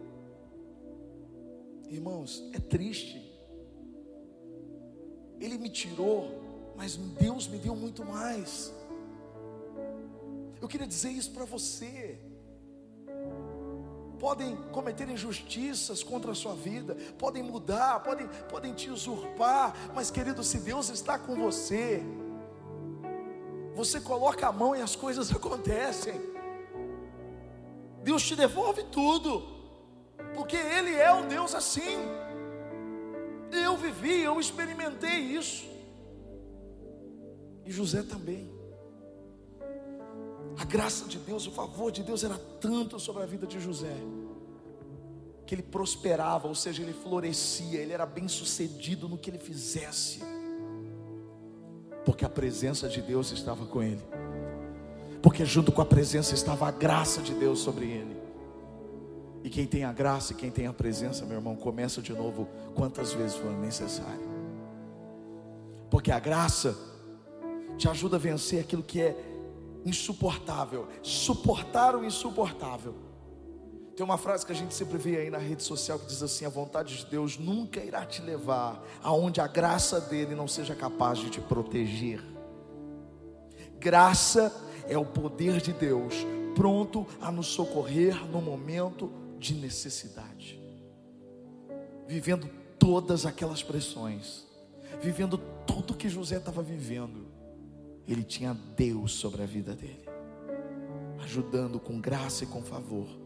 Irmãos, 1.87 2.43
é 2.53 2.59
triste. 2.59 3.25
Ele 5.39 5.57
me 5.57 5.69
tirou, 5.69 6.73
mas 6.75 6.97
Deus 6.97 7.47
me 7.47 7.57
deu 7.57 7.75
muito 7.75 8.03
mais. 8.03 8.73
Eu 10.61 10.67
queria 10.67 10.85
dizer 10.85 11.09
isso 11.09 11.31
para 11.31 11.45
você. 11.45 12.19
Podem 14.19 14.57
cometer 14.73 15.09
injustiças 15.09 16.03
contra 16.03 16.33
a 16.33 16.35
sua 16.35 16.53
vida, 16.53 16.95
podem 17.17 17.41
mudar, 17.41 18.03
podem, 18.03 18.27
podem 18.49 18.73
te 18.73 18.89
usurpar, 18.89 19.73
mas 19.95 20.11
querido, 20.11 20.43
se 20.43 20.57
Deus 20.57 20.89
está 20.89 21.17
com 21.17 21.35
você, 21.35 22.03
você 23.79 24.01
coloca 24.01 24.45
a 24.45 24.51
mão 24.51 24.75
e 24.75 24.81
as 24.81 24.95
coisas 24.95 25.31
acontecem. 25.39 26.19
Deus 28.03 28.23
te 28.23 28.35
devolve 28.35 28.83
tudo, 28.91 29.41
porque 30.35 30.57
Ele 30.57 30.95
é 30.95 31.13
um 31.13 31.27
Deus 31.27 31.55
assim. 31.55 31.97
Eu 33.51 33.77
vivi, 33.77 34.21
eu 34.21 34.39
experimentei 34.39 35.17
isso, 35.19 35.65
e 37.65 37.71
José 37.71 38.03
também. 38.03 38.51
A 40.57 40.65
graça 40.65 41.05
de 41.05 41.17
Deus, 41.17 41.47
o 41.47 41.51
favor 41.51 41.91
de 41.91 42.03
Deus 42.03 42.23
era 42.23 42.37
tanto 42.37 42.99
sobre 42.99 43.23
a 43.23 43.25
vida 43.25 43.47
de 43.47 43.59
José, 43.59 43.95
que 45.45 45.55
ele 45.55 45.63
prosperava, 45.63 46.47
ou 46.47 46.55
seja, 46.55 46.83
ele 46.83 46.93
florescia, 46.93 47.79
ele 47.79 47.93
era 47.93 48.05
bem 48.05 48.27
sucedido 48.27 49.07
no 49.07 49.17
que 49.17 49.29
ele 49.29 49.39
fizesse, 49.39 50.21
porque 52.05 52.25
a 52.25 52.29
presença 52.29 52.87
de 52.87 53.01
Deus 53.01 53.31
estava 53.31 53.65
com 53.65 53.83
ele, 53.83 54.03
porque 55.21 55.45
junto 55.45 55.71
com 55.71 55.81
a 55.81 55.85
presença 55.85 56.33
estava 56.33 56.67
a 56.67 56.71
graça 56.71 57.21
de 57.21 57.33
Deus 57.33 57.59
sobre 57.59 57.85
ele. 57.85 58.19
E 59.43 59.49
quem 59.49 59.65
tem 59.65 59.85
a 59.85 59.93
graça 59.93 60.33
e 60.33 60.35
quem 60.35 60.51
tem 60.51 60.67
a 60.67 60.73
presença, 60.73 61.25
meu 61.25 61.37
irmão, 61.37 61.55
começa 61.55 62.01
de 62.01 62.13
novo 62.13 62.47
quantas 62.75 63.13
vezes 63.13 63.37
for 63.37 63.51
necessário. 63.51 64.27
Porque 65.89 66.11
a 66.11 66.19
graça 66.19 66.77
te 67.77 67.87
ajuda 67.87 68.17
a 68.17 68.19
vencer 68.19 68.59
aquilo 68.59 68.83
que 68.83 69.01
é 69.01 69.15
insuportável, 69.85 70.87
suportar 71.01 71.95
o 71.95 72.03
insuportável. 72.03 72.93
Tem 73.99 74.05
uma 74.05 74.17
frase 74.17 74.45
que 74.45 74.53
a 74.53 74.55
gente 74.55 74.73
sempre 74.73 74.97
vê 74.97 75.17
aí 75.17 75.29
na 75.29 75.37
rede 75.37 75.61
social 75.61 75.99
que 75.99 76.05
diz 76.05 76.23
assim: 76.23 76.45
a 76.45 76.49
vontade 76.49 76.99
de 76.99 77.05
Deus 77.07 77.37
nunca 77.37 77.83
irá 77.83 78.05
te 78.05 78.21
levar 78.21 78.81
aonde 79.03 79.41
a 79.41 79.47
graça 79.47 79.99
dele 79.99 80.33
não 80.35 80.47
seja 80.47 80.73
capaz 80.73 81.19
de 81.19 81.29
te 81.29 81.41
proteger. 81.41 82.23
Graça 83.77 84.55
é 84.87 84.97
o 84.97 85.03
poder 85.05 85.59
de 85.59 85.73
Deus 85.73 86.13
pronto 86.55 87.05
a 87.19 87.29
nos 87.29 87.47
socorrer 87.47 88.25
no 88.27 88.41
momento 88.41 89.11
de 89.37 89.53
necessidade. 89.53 90.57
Vivendo 92.07 92.49
todas 92.79 93.25
aquelas 93.25 93.61
pressões, 93.61 94.47
vivendo 95.01 95.37
tudo 95.67 95.93
que 95.93 96.07
José 96.07 96.37
estava 96.37 96.63
vivendo 96.63 97.27
ele 98.07 98.23
tinha 98.23 98.53
Deus 98.77 99.11
sobre 99.11 99.43
a 99.43 99.45
vida 99.45 99.75
dele, 99.75 100.07
ajudando 101.21 101.81
com 101.81 101.99
graça 101.99 102.45
e 102.45 102.47
com 102.47 102.63
favor. 102.63 103.18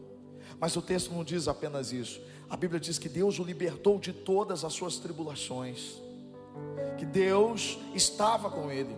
Mas 0.60 0.76
o 0.76 0.82
texto 0.82 1.12
não 1.12 1.24
diz 1.24 1.48
apenas 1.48 1.92
isso. 1.92 2.20
A 2.48 2.56
Bíblia 2.56 2.80
diz 2.80 2.98
que 2.98 3.08
Deus 3.08 3.38
o 3.38 3.44
libertou 3.44 3.98
de 3.98 4.12
todas 4.12 4.64
as 4.64 4.72
suas 4.72 4.98
tribulações, 4.98 6.00
que 6.98 7.04
Deus 7.04 7.78
estava 7.94 8.50
com 8.50 8.70
ele, 8.70 8.96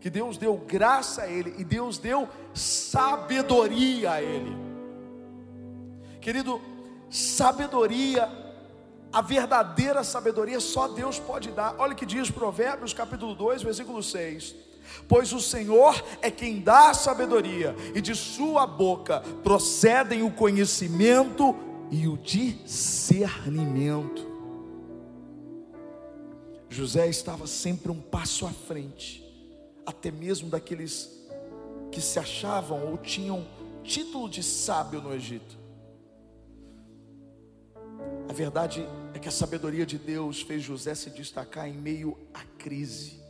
que 0.00 0.08
Deus 0.08 0.36
deu 0.36 0.56
graça 0.56 1.22
a 1.22 1.28
ele 1.28 1.54
e 1.58 1.64
Deus 1.64 1.98
deu 1.98 2.28
sabedoria 2.52 4.12
a 4.12 4.22
ele. 4.22 4.56
Querido, 6.20 6.60
sabedoria, 7.10 8.30
a 9.12 9.20
verdadeira 9.20 10.02
sabedoria 10.02 10.60
só 10.60 10.88
Deus 10.88 11.18
pode 11.18 11.50
dar. 11.50 11.74
Olha 11.78 11.92
o 11.92 11.96
que 11.96 12.06
diz 12.06 12.30
Provérbios 12.30 12.92
capítulo 12.92 13.34
2, 13.34 13.62
versículo 13.62 14.02
6 14.02 14.73
pois 15.08 15.32
o 15.32 15.40
Senhor 15.40 16.04
é 16.20 16.30
quem 16.30 16.60
dá 16.60 16.90
a 16.90 16.94
sabedoria, 16.94 17.74
e 17.94 18.00
de 18.00 18.14
sua 18.14 18.66
boca 18.66 19.20
procedem 19.42 20.22
o 20.22 20.30
conhecimento 20.30 21.56
e 21.90 22.06
o 22.08 22.16
discernimento. 22.16 24.32
José 26.68 27.08
estava 27.08 27.46
sempre 27.46 27.92
um 27.92 28.00
passo 28.00 28.46
à 28.46 28.50
frente, 28.50 29.22
até 29.86 30.10
mesmo 30.10 30.48
daqueles 30.48 31.10
que 31.92 32.00
se 32.00 32.18
achavam 32.18 32.90
ou 32.90 32.96
tinham 32.98 33.46
título 33.84 34.28
de 34.28 34.42
sábio 34.42 35.00
no 35.00 35.14
Egito. 35.14 35.56
A 38.28 38.32
verdade 38.32 38.84
é 39.12 39.20
que 39.20 39.28
a 39.28 39.32
sabedoria 39.32 39.86
de 39.86 39.98
Deus 39.98 40.42
fez 40.42 40.62
José 40.62 40.94
se 40.94 41.10
destacar 41.10 41.68
em 41.68 41.74
meio 41.74 42.16
à 42.32 42.42
crise 42.58 43.23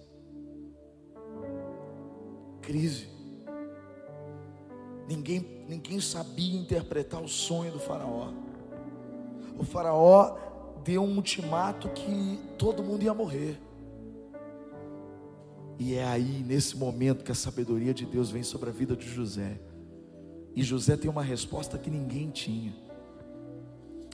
crise. 2.66 3.08
Ninguém, 5.08 5.64
ninguém 5.68 6.00
sabia 6.00 6.58
interpretar 6.58 7.22
o 7.22 7.28
sonho 7.28 7.72
do 7.72 7.78
Faraó. 7.78 8.32
O 9.58 9.64
Faraó 9.64 10.36
deu 10.82 11.02
um 11.02 11.16
ultimato 11.16 11.88
que 11.90 12.38
todo 12.58 12.82
mundo 12.82 13.02
ia 13.02 13.14
morrer. 13.14 13.60
E 15.78 15.94
é 15.94 16.04
aí, 16.04 16.42
nesse 16.46 16.76
momento, 16.76 17.24
que 17.24 17.32
a 17.32 17.34
sabedoria 17.34 17.92
de 17.92 18.06
Deus 18.06 18.30
vem 18.30 18.42
sobre 18.42 18.70
a 18.70 18.72
vida 18.72 18.96
de 18.96 19.06
José. 19.08 19.60
E 20.54 20.62
José 20.62 20.96
tem 20.96 21.10
uma 21.10 21.22
resposta 21.22 21.76
que 21.76 21.90
ninguém 21.90 22.30
tinha. 22.30 22.83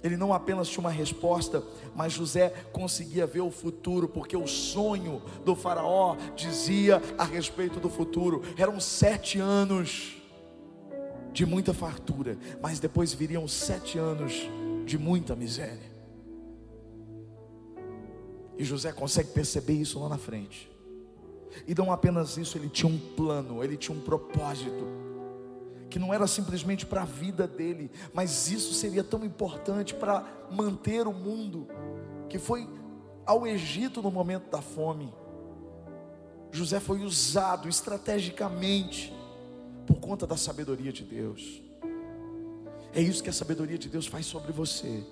Ele 0.02 0.16
não 0.16 0.32
apenas 0.32 0.68
tinha 0.68 0.80
uma 0.80 0.90
resposta, 0.90 1.62
mas 1.94 2.12
José 2.12 2.50
conseguia 2.72 3.26
ver 3.26 3.42
o 3.42 3.50
futuro, 3.50 4.08
porque 4.08 4.36
o 4.36 4.46
sonho 4.46 5.22
do 5.44 5.54
Faraó 5.54 6.16
dizia 6.34 7.02
a 7.18 7.24
respeito 7.24 7.78
do 7.78 7.90
futuro. 7.90 8.42
Eram 8.56 8.80
sete 8.80 9.38
anos 9.38 10.16
de 11.32 11.44
muita 11.44 11.74
fartura, 11.74 12.38
mas 12.62 12.80
depois 12.80 13.12
viriam 13.12 13.46
sete 13.46 13.98
anos 13.98 14.48
de 14.86 14.98
muita 14.98 15.36
miséria. 15.36 15.90
E 18.56 18.64
José 18.64 18.92
consegue 18.92 19.30
perceber 19.30 19.74
isso 19.74 20.00
lá 20.00 20.08
na 20.08 20.18
frente. 20.18 20.70
E 21.66 21.74
não 21.74 21.92
apenas 21.92 22.36
isso, 22.36 22.56
ele 22.56 22.68
tinha 22.68 22.90
um 22.90 22.98
plano, 22.98 23.62
ele 23.62 23.76
tinha 23.76 23.96
um 23.96 24.00
propósito 24.00 24.99
que 25.90 25.98
não 25.98 26.14
era 26.14 26.26
simplesmente 26.26 26.86
para 26.86 27.02
a 27.02 27.04
vida 27.04 27.46
dele, 27.46 27.90
mas 28.14 28.50
isso 28.50 28.72
seria 28.72 29.02
tão 29.02 29.24
importante 29.24 29.92
para 29.92 30.24
manter 30.50 31.06
o 31.06 31.12
mundo, 31.12 31.66
que 32.28 32.38
foi 32.38 32.66
ao 33.26 33.46
Egito 33.46 34.00
no 34.00 34.10
momento 34.10 34.48
da 34.48 34.62
fome. 34.62 35.12
José 36.52 36.78
foi 36.78 37.02
usado 37.02 37.68
estrategicamente 37.68 39.12
por 39.86 39.98
conta 39.98 40.26
da 40.26 40.36
sabedoria 40.36 40.92
de 40.92 41.02
Deus. 41.02 41.60
É 42.94 43.00
isso 43.00 43.22
que 43.22 43.30
a 43.30 43.32
sabedoria 43.32 43.78
de 43.78 43.88
Deus 43.88 44.06
faz 44.06 44.26
sobre 44.26 44.52
você. 44.52 45.04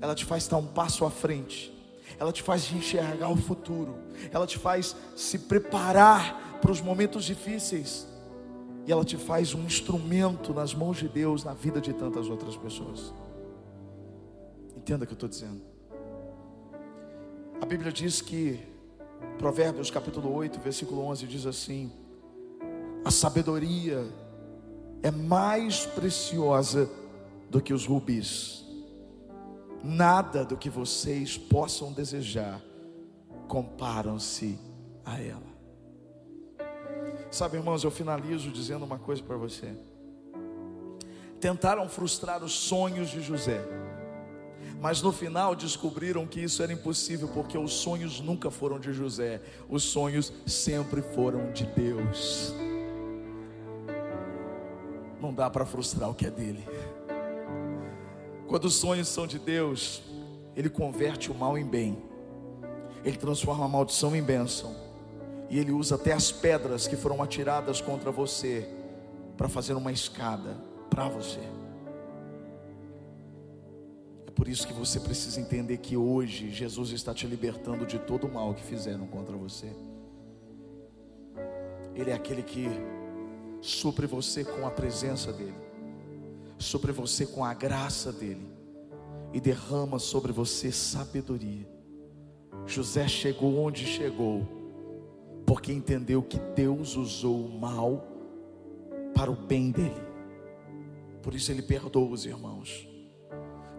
Ela 0.00 0.14
te 0.14 0.24
faz 0.24 0.44
estar 0.44 0.56
um 0.56 0.66
passo 0.66 1.04
à 1.04 1.10
frente. 1.10 1.72
Ela 2.18 2.32
te 2.32 2.42
faz 2.42 2.70
enxergar 2.72 3.28
o 3.28 3.36
futuro. 3.36 3.94
Ela 4.30 4.46
te 4.46 4.58
faz 4.58 4.96
se 5.16 5.38
preparar 5.38 6.58
para 6.60 6.70
os 6.70 6.80
momentos 6.80 7.24
difíceis 7.24 8.07
e 8.88 8.92
ela 8.92 9.04
te 9.04 9.18
faz 9.18 9.52
um 9.52 9.64
instrumento 9.64 10.54
nas 10.54 10.74
mãos 10.74 10.96
de 10.96 11.10
Deus 11.10 11.44
na 11.44 11.52
vida 11.52 11.78
de 11.78 11.92
tantas 11.92 12.30
outras 12.30 12.56
pessoas. 12.56 13.12
Entenda 14.74 15.04
o 15.04 15.06
que 15.06 15.12
eu 15.12 15.14
estou 15.14 15.28
dizendo. 15.28 15.60
A 17.60 17.66
Bíblia 17.66 17.92
diz 17.92 18.22
que, 18.22 18.58
Provérbios 19.36 19.90
capítulo 19.90 20.32
8, 20.32 20.58
versículo 20.60 21.02
11, 21.02 21.26
diz 21.26 21.44
assim: 21.44 21.92
A 23.04 23.10
sabedoria 23.10 24.10
é 25.02 25.10
mais 25.10 25.84
preciosa 25.84 26.90
do 27.50 27.60
que 27.60 27.74
os 27.74 27.84
rubis, 27.84 28.64
nada 29.84 30.46
do 30.46 30.56
que 30.56 30.70
vocês 30.70 31.36
possam 31.36 31.92
desejar 31.92 32.58
comparam-se 33.48 34.58
a 35.04 35.20
ela. 35.20 35.57
Sabe, 37.30 37.58
irmãos, 37.58 37.84
eu 37.84 37.90
finalizo 37.90 38.50
dizendo 38.50 38.84
uma 38.84 38.98
coisa 38.98 39.22
para 39.22 39.36
você. 39.36 39.76
Tentaram 41.38 41.88
frustrar 41.88 42.42
os 42.42 42.52
sonhos 42.52 43.10
de 43.10 43.20
José, 43.20 43.62
mas 44.80 45.02
no 45.02 45.12
final 45.12 45.54
descobriram 45.54 46.26
que 46.26 46.40
isso 46.40 46.62
era 46.62 46.72
impossível, 46.72 47.28
porque 47.28 47.56
os 47.56 47.74
sonhos 47.74 48.18
nunca 48.18 48.50
foram 48.50 48.80
de 48.80 48.92
José, 48.92 49.42
os 49.68 49.84
sonhos 49.84 50.32
sempre 50.46 51.02
foram 51.02 51.52
de 51.52 51.66
Deus. 51.66 52.54
Não 55.20 55.32
dá 55.32 55.50
para 55.50 55.66
frustrar 55.66 56.08
o 56.08 56.14
que 56.14 56.26
é 56.26 56.30
dele. 56.30 56.64
Quando 58.48 58.64
os 58.64 58.74
sonhos 58.74 59.06
são 59.06 59.26
de 59.26 59.38
Deus, 59.38 60.02
Ele 60.56 60.70
converte 60.70 61.30
o 61.30 61.34
mal 61.34 61.58
em 61.58 61.66
bem, 61.66 62.02
Ele 63.04 63.16
transforma 63.16 63.66
a 63.66 63.68
maldição 63.68 64.16
em 64.16 64.22
bênção 64.22 64.87
e 65.48 65.58
ele 65.58 65.72
usa 65.72 65.94
até 65.94 66.12
as 66.12 66.30
pedras 66.30 66.86
que 66.86 66.96
foram 66.96 67.22
atiradas 67.22 67.80
contra 67.80 68.10
você 68.10 68.68
para 69.36 69.48
fazer 69.48 69.74
uma 69.74 69.90
escada 69.90 70.56
para 70.90 71.08
você. 71.08 71.40
É 74.26 74.30
por 74.30 74.46
isso 74.46 74.66
que 74.66 74.72
você 74.72 75.00
precisa 75.00 75.40
entender 75.40 75.78
que 75.78 75.96
hoje 75.96 76.50
Jesus 76.50 76.90
está 76.90 77.14
te 77.14 77.26
libertando 77.26 77.86
de 77.86 77.98
todo 77.98 78.26
o 78.26 78.32
mal 78.32 78.52
que 78.52 78.62
fizeram 78.62 79.06
contra 79.06 79.36
você. 79.36 79.72
Ele 81.94 82.10
é 82.10 82.14
aquele 82.14 82.42
que 82.42 82.68
supre 83.60 84.06
você 84.06 84.44
com 84.44 84.66
a 84.66 84.70
presença 84.70 85.32
dEle, 85.32 85.54
supre 86.58 86.92
você 86.92 87.26
com 87.26 87.44
a 87.44 87.54
graça 87.54 88.12
dEle 88.12 88.46
e 89.32 89.40
derrama 89.40 89.98
sobre 89.98 90.30
você 90.30 90.70
sabedoria. 90.70 91.66
José 92.66 93.08
chegou 93.08 93.58
onde 93.58 93.86
chegou 93.86 94.57
porque 95.48 95.72
entendeu 95.72 96.22
que 96.22 96.38
Deus 96.54 96.94
usou 96.94 97.46
o 97.46 97.58
mal 97.58 98.06
para 99.14 99.30
o 99.30 99.34
bem 99.34 99.70
dele. 99.70 100.06
Por 101.22 101.34
isso 101.34 101.50
ele 101.50 101.62
perdoa 101.62 102.10
os 102.10 102.26
irmãos. 102.26 102.86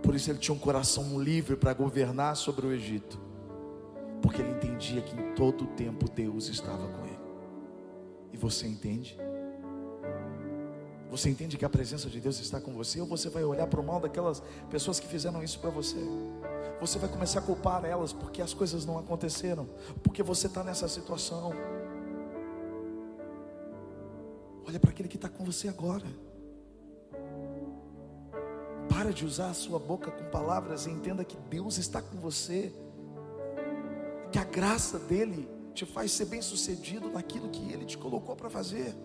Por 0.01 0.15
isso 0.15 0.31
ele 0.31 0.39
tinha 0.39 0.55
um 0.55 0.57
coração 0.57 1.21
livre 1.21 1.55
para 1.55 1.71
governar 1.73 2.35
sobre 2.35 2.65
o 2.65 2.71
Egito. 2.71 3.21
Porque 4.19 4.41
ele 4.41 4.49
entendia 4.49 4.99
que 5.03 5.15
em 5.15 5.35
todo 5.35 5.65
o 5.65 5.67
tempo 5.67 6.09
Deus 6.09 6.49
estava 6.49 6.87
com 6.87 7.05
ele. 7.05 7.19
E 8.33 8.37
você 8.37 8.65
entende? 8.65 9.15
Você 11.09 11.29
entende 11.29 11.57
que 11.57 11.65
a 11.65 11.69
presença 11.69 12.07
de 12.07 12.19
Deus 12.21 12.39
está 12.39 12.61
com 12.61 12.71
você? 12.73 13.01
Ou 13.01 13.07
você 13.07 13.29
vai 13.29 13.43
olhar 13.43 13.65
para 13.65 13.79
o 13.79 13.83
mal 13.83 13.99
daquelas 13.99 14.43
pessoas 14.69 14.99
que 14.99 15.07
fizeram 15.07 15.43
isso 15.43 15.59
para 15.59 15.71
você? 15.71 15.97
Você 16.79 16.99
vai 16.99 17.09
começar 17.09 17.39
a 17.39 17.41
culpar 17.41 17.83
elas 17.83 18.13
porque 18.13 18.41
as 18.41 18.53
coisas 18.53 18.85
não 18.85 18.99
aconteceram, 18.99 19.67
porque 20.03 20.21
você 20.21 20.47
está 20.47 20.63
nessa 20.63 20.87
situação. 20.87 21.51
Olha 24.67 24.79
para 24.79 24.91
aquele 24.91 25.09
que 25.09 25.15
está 25.15 25.27
com 25.27 25.43
você 25.43 25.67
agora. 25.67 26.05
Para 28.87 29.11
de 29.11 29.25
usar 29.25 29.49
a 29.49 29.53
sua 29.53 29.79
boca 29.79 30.11
com 30.11 30.25
palavras 30.25 30.85
e 30.85 30.91
entenda 30.91 31.23
que 31.23 31.37
Deus 31.49 31.79
está 31.79 32.03
com 32.03 32.17
você. 32.17 32.71
Que 34.31 34.37
a 34.37 34.43
graça 34.43 34.99
dele 34.99 35.49
te 35.73 35.87
faz 35.87 36.11
ser 36.11 36.25
bem 36.25 36.41
sucedido 36.41 37.09
naquilo 37.09 37.49
que 37.49 37.71
ele 37.71 37.85
te 37.85 37.97
colocou 37.97 38.35
para 38.35 38.49
fazer. 38.49 38.95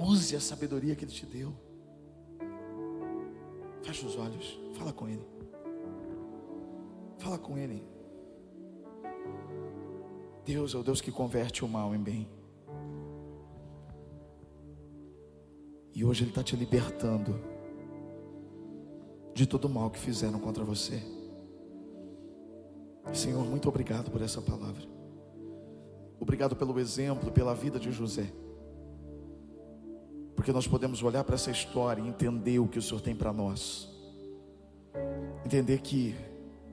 Use 0.00 0.36
a 0.36 0.40
sabedoria 0.40 0.94
que 0.94 1.04
ele 1.04 1.12
te 1.12 1.26
deu. 1.26 1.52
Feche 3.82 4.06
os 4.06 4.16
olhos, 4.16 4.58
fala 4.74 4.92
com 4.92 5.08
ele. 5.08 5.26
Fala 7.18 7.38
com 7.38 7.58
ele. 7.58 7.84
Deus 10.44 10.74
é 10.74 10.78
o 10.78 10.82
Deus 10.82 11.00
que 11.00 11.10
converte 11.10 11.64
o 11.64 11.68
mal 11.68 11.94
em 11.94 11.98
bem. 11.98 12.28
E 15.94 16.04
hoje 16.04 16.22
Ele 16.22 16.30
está 16.30 16.44
te 16.44 16.54
libertando 16.54 17.40
de 19.34 19.46
todo 19.46 19.64
o 19.64 19.68
mal 19.68 19.90
que 19.90 19.98
fizeram 19.98 20.38
contra 20.38 20.64
você. 20.64 21.02
Senhor, 23.12 23.44
muito 23.44 23.68
obrigado 23.68 24.10
por 24.10 24.22
essa 24.22 24.40
palavra. 24.40 24.82
Obrigado 26.20 26.54
pelo 26.54 26.78
exemplo, 26.78 27.32
pela 27.32 27.54
vida 27.54 27.78
de 27.80 27.90
José. 27.90 28.32
Porque 30.38 30.52
nós 30.52 30.68
podemos 30.68 31.02
olhar 31.02 31.24
para 31.24 31.34
essa 31.34 31.50
história 31.50 32.00
e 32.00 32.06
entender 32.06 32.60
o 32.60 32.68
que 32.68 32.78
o 32.78 32.82
Senhor 32.82 33.00
tem 33.00 33.12
para 33.12 33.32
nós. 33.32 33.88
Entender 35.44 35.80
que 35.80 36.14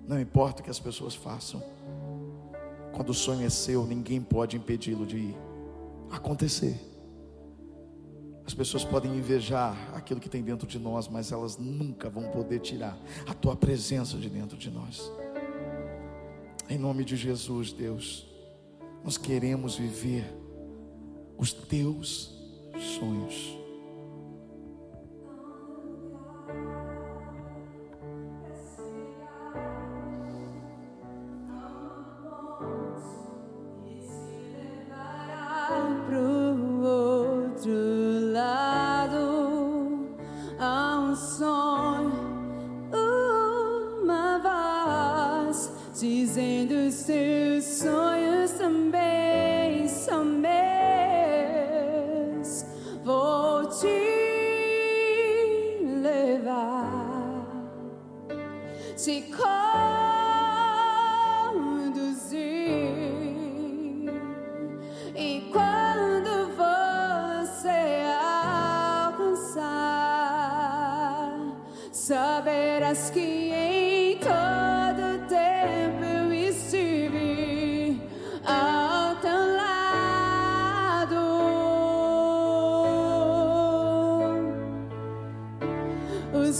não 0.08 0.22
importa 0.22 0.62
o 0.62 0.64
que 0.64 0.70
as 0.70 0.80
pessoas 0.80 1.16
façam, 1.16 1.64
quando 2.94 3.10
o 3.10 3.14
sonho 3.14 3.44
é 3.44 3.50
seu, 3.50 3.84
ninguém 3.84 4.22
pode 4.22 4.56
impedi-lo 4.56 5.04
de 5.04 5.34
acontecer. 6.12 6.80
As 8.46 8.54
pessoas 8.54 8.86
podem 8.86 9.18
invejar 9.18 9.76
aquilo 9.96 10.20
que 10.20 10.30
tem 10.30 10.44
dentro 10.44 10.68
de 10.68 10.78
nós, 10.78 11.08
mas 11.08 11.32
elas 11.32 11.58
nunca 11.58 12.08
vão 12.08 12.30
poder 12.30 12.60
tirar 12.60 12.96
a 13.28 13.34
tua 13.34 13.56
presença 13.56 14.16
de 14.20 14.30
dentro 14.30 14.56
de 14.56 14.70
nós. 14.70 15.12
Em 16.70 16.78
nome 16.78 17.04
de 17.04 17.16
Jesus, 17.16 17.74
Deus, 17.74 18.28
nós 19.04 19.18
queremos 19.18 19.76
viver 19.76 20.24
os 21.36 21.52
teus 21.52 22.35
sonhos. 22.80 23.65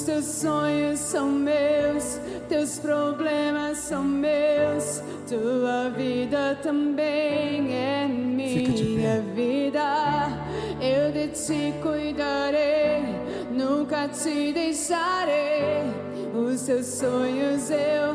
teus 0.06 0.26
sonhos 0.26 1.00
são 1.00 1.30
meus, 1.30 2.20
teus 2.48 2.78
problemas 2.78 3.80
são 3.80 4.04
meus, 4.04 5.02
tua 5.28 5.90
vida 5.90 6.58
também 6.62 7.74
é 7.74 8.08
minha 8.08 9.22
vida. 9.34 10.28
Eu 10.80 11.12
de 11.12 11.30
ti 11.30 11.74
cuidarei, 11.82 13.04
nunca 13.52 14.08
te 14.08 14.54
deixarei. 14.54 15.84
Os 16.36 16.62
teus 16.62 16.86
sonhos 16.86 17.72
eu 17.72 18.15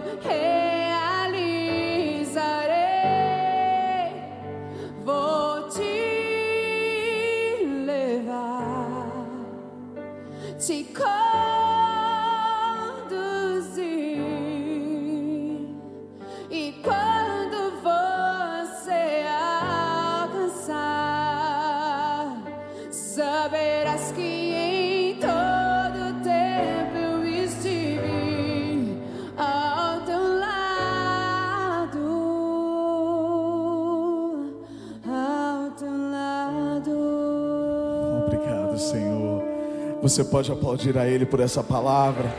Você 40.10 40.24
pode 40.24 40.50
aplaudir 40.50 40.98
a 40.98 41.06
Ele 41.06 41.24
por 41.24 41.38
essa 41.38 41.62
palavra. 41.62 42.34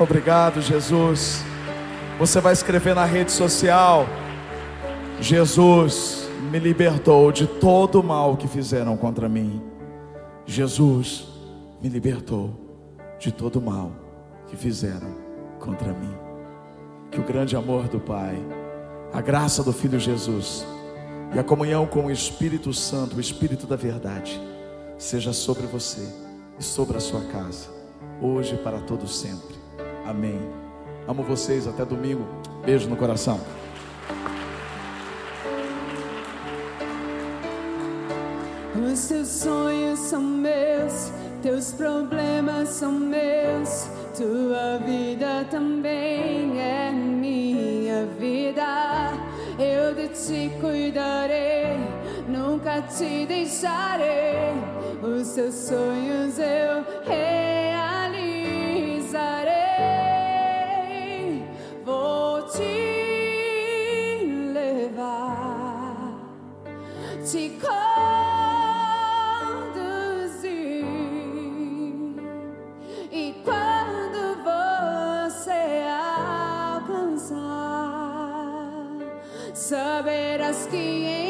Obrigado, 0.00 0.60
Jesus. 0.60 1.44
Você 2.18 2.40
vai 2.40 2.52
escrever 2.52 2.92
na 2.92 3.04
rede 3.04 3.30
social: 3.30 4.04
Jesus 5.20 6.28
me 6.50 6.58
libertou 6.58 7.30
de 7.30 7.46
todo 7.46 8.00
o 8.00 8.02
mal 8.02 8.36
que 8.36 8.48
fizeram 8.48 8.96
contra 8.96 9.28
mim. 9.28 9.71
Jesus 10.46 11.26
me 11.80 11.88
libertou 11.88 12.54
de 13.18 13.30
todo 13.32 13.56
o 13.56 13.62
mal 13.62 13.92
que 14.48 14.56
fizeram 14.56 15.14
contra 15.58 15.92
mim. 15.92 16.14
Que 17.10 17.20
o 17.20 17.24
grande 17.24 17.56
amor 17.56 17.88
do 17.88 18.00
Pai, 18.00 18.36
a 19.12 19.20
graça 19.20 19.62
do 19.62 19.72
Filho 19.72 19.98
Jesus 19.98 20.66
e 21.34 21.38
a 21.38 21.44
comunhão 21.44 21.86
com 21.86 22.06
o 22.06 22.10
Espírito 22.10 22.72
Santo, 22.72 23.16
o 23.16 23.20
Espírito 23.20 23.66
da 23.66 23.76
Verdade, 23.76 24.40
seja 24.98 25.32
sobre 25.32 25.66
você 25.66 26.06
e 26.58 26.62
sobre 26.62 26.96
a 26.96 27.00
sua 27.00 27.20
casa, 27.22 27.68
hoje 28.20 28.54
e 28.54 28.58
para 28.58 28.80
todo 28.80 29.06
sempre. 29.06 29.56
Amém. 30.04 30.38
Amo 31.06 31.22
vocês, 31.22 31.66
até 31.66 31.84
domingo. 31.84 32.24
Beijo 32.64 32.88
no 32.88 32.96
coração. 32.96 33.40
Os 38.74 39.06
teus 39.06 39.28
sonhos 39.28 39.98
são 39.98 40.22
meus, 40.22 41.12
teus 41.42 41.72
problemas 41.72 42.70
são 42.70 42.92
meus, 42.92 43.86
tua 44.16 44.78
vida 44.78 45.46
também 45.50 46.58
é 46.58 46.90
minha 46.90 48.06
vida. 48.18 49.12
Eu 49.58 49.94
de 49.94 50.08
ti 50.08 50.50
cuidarei, 50.58 51.76
nunca 52.26 52.80
te 52.82 53.26
deixarei 53.26 54.54
os 55.02 55.26
seus 55.26 55.54
sonhos 55.54 56.38
eu 56.38 56.91
asking. 80.52 81.21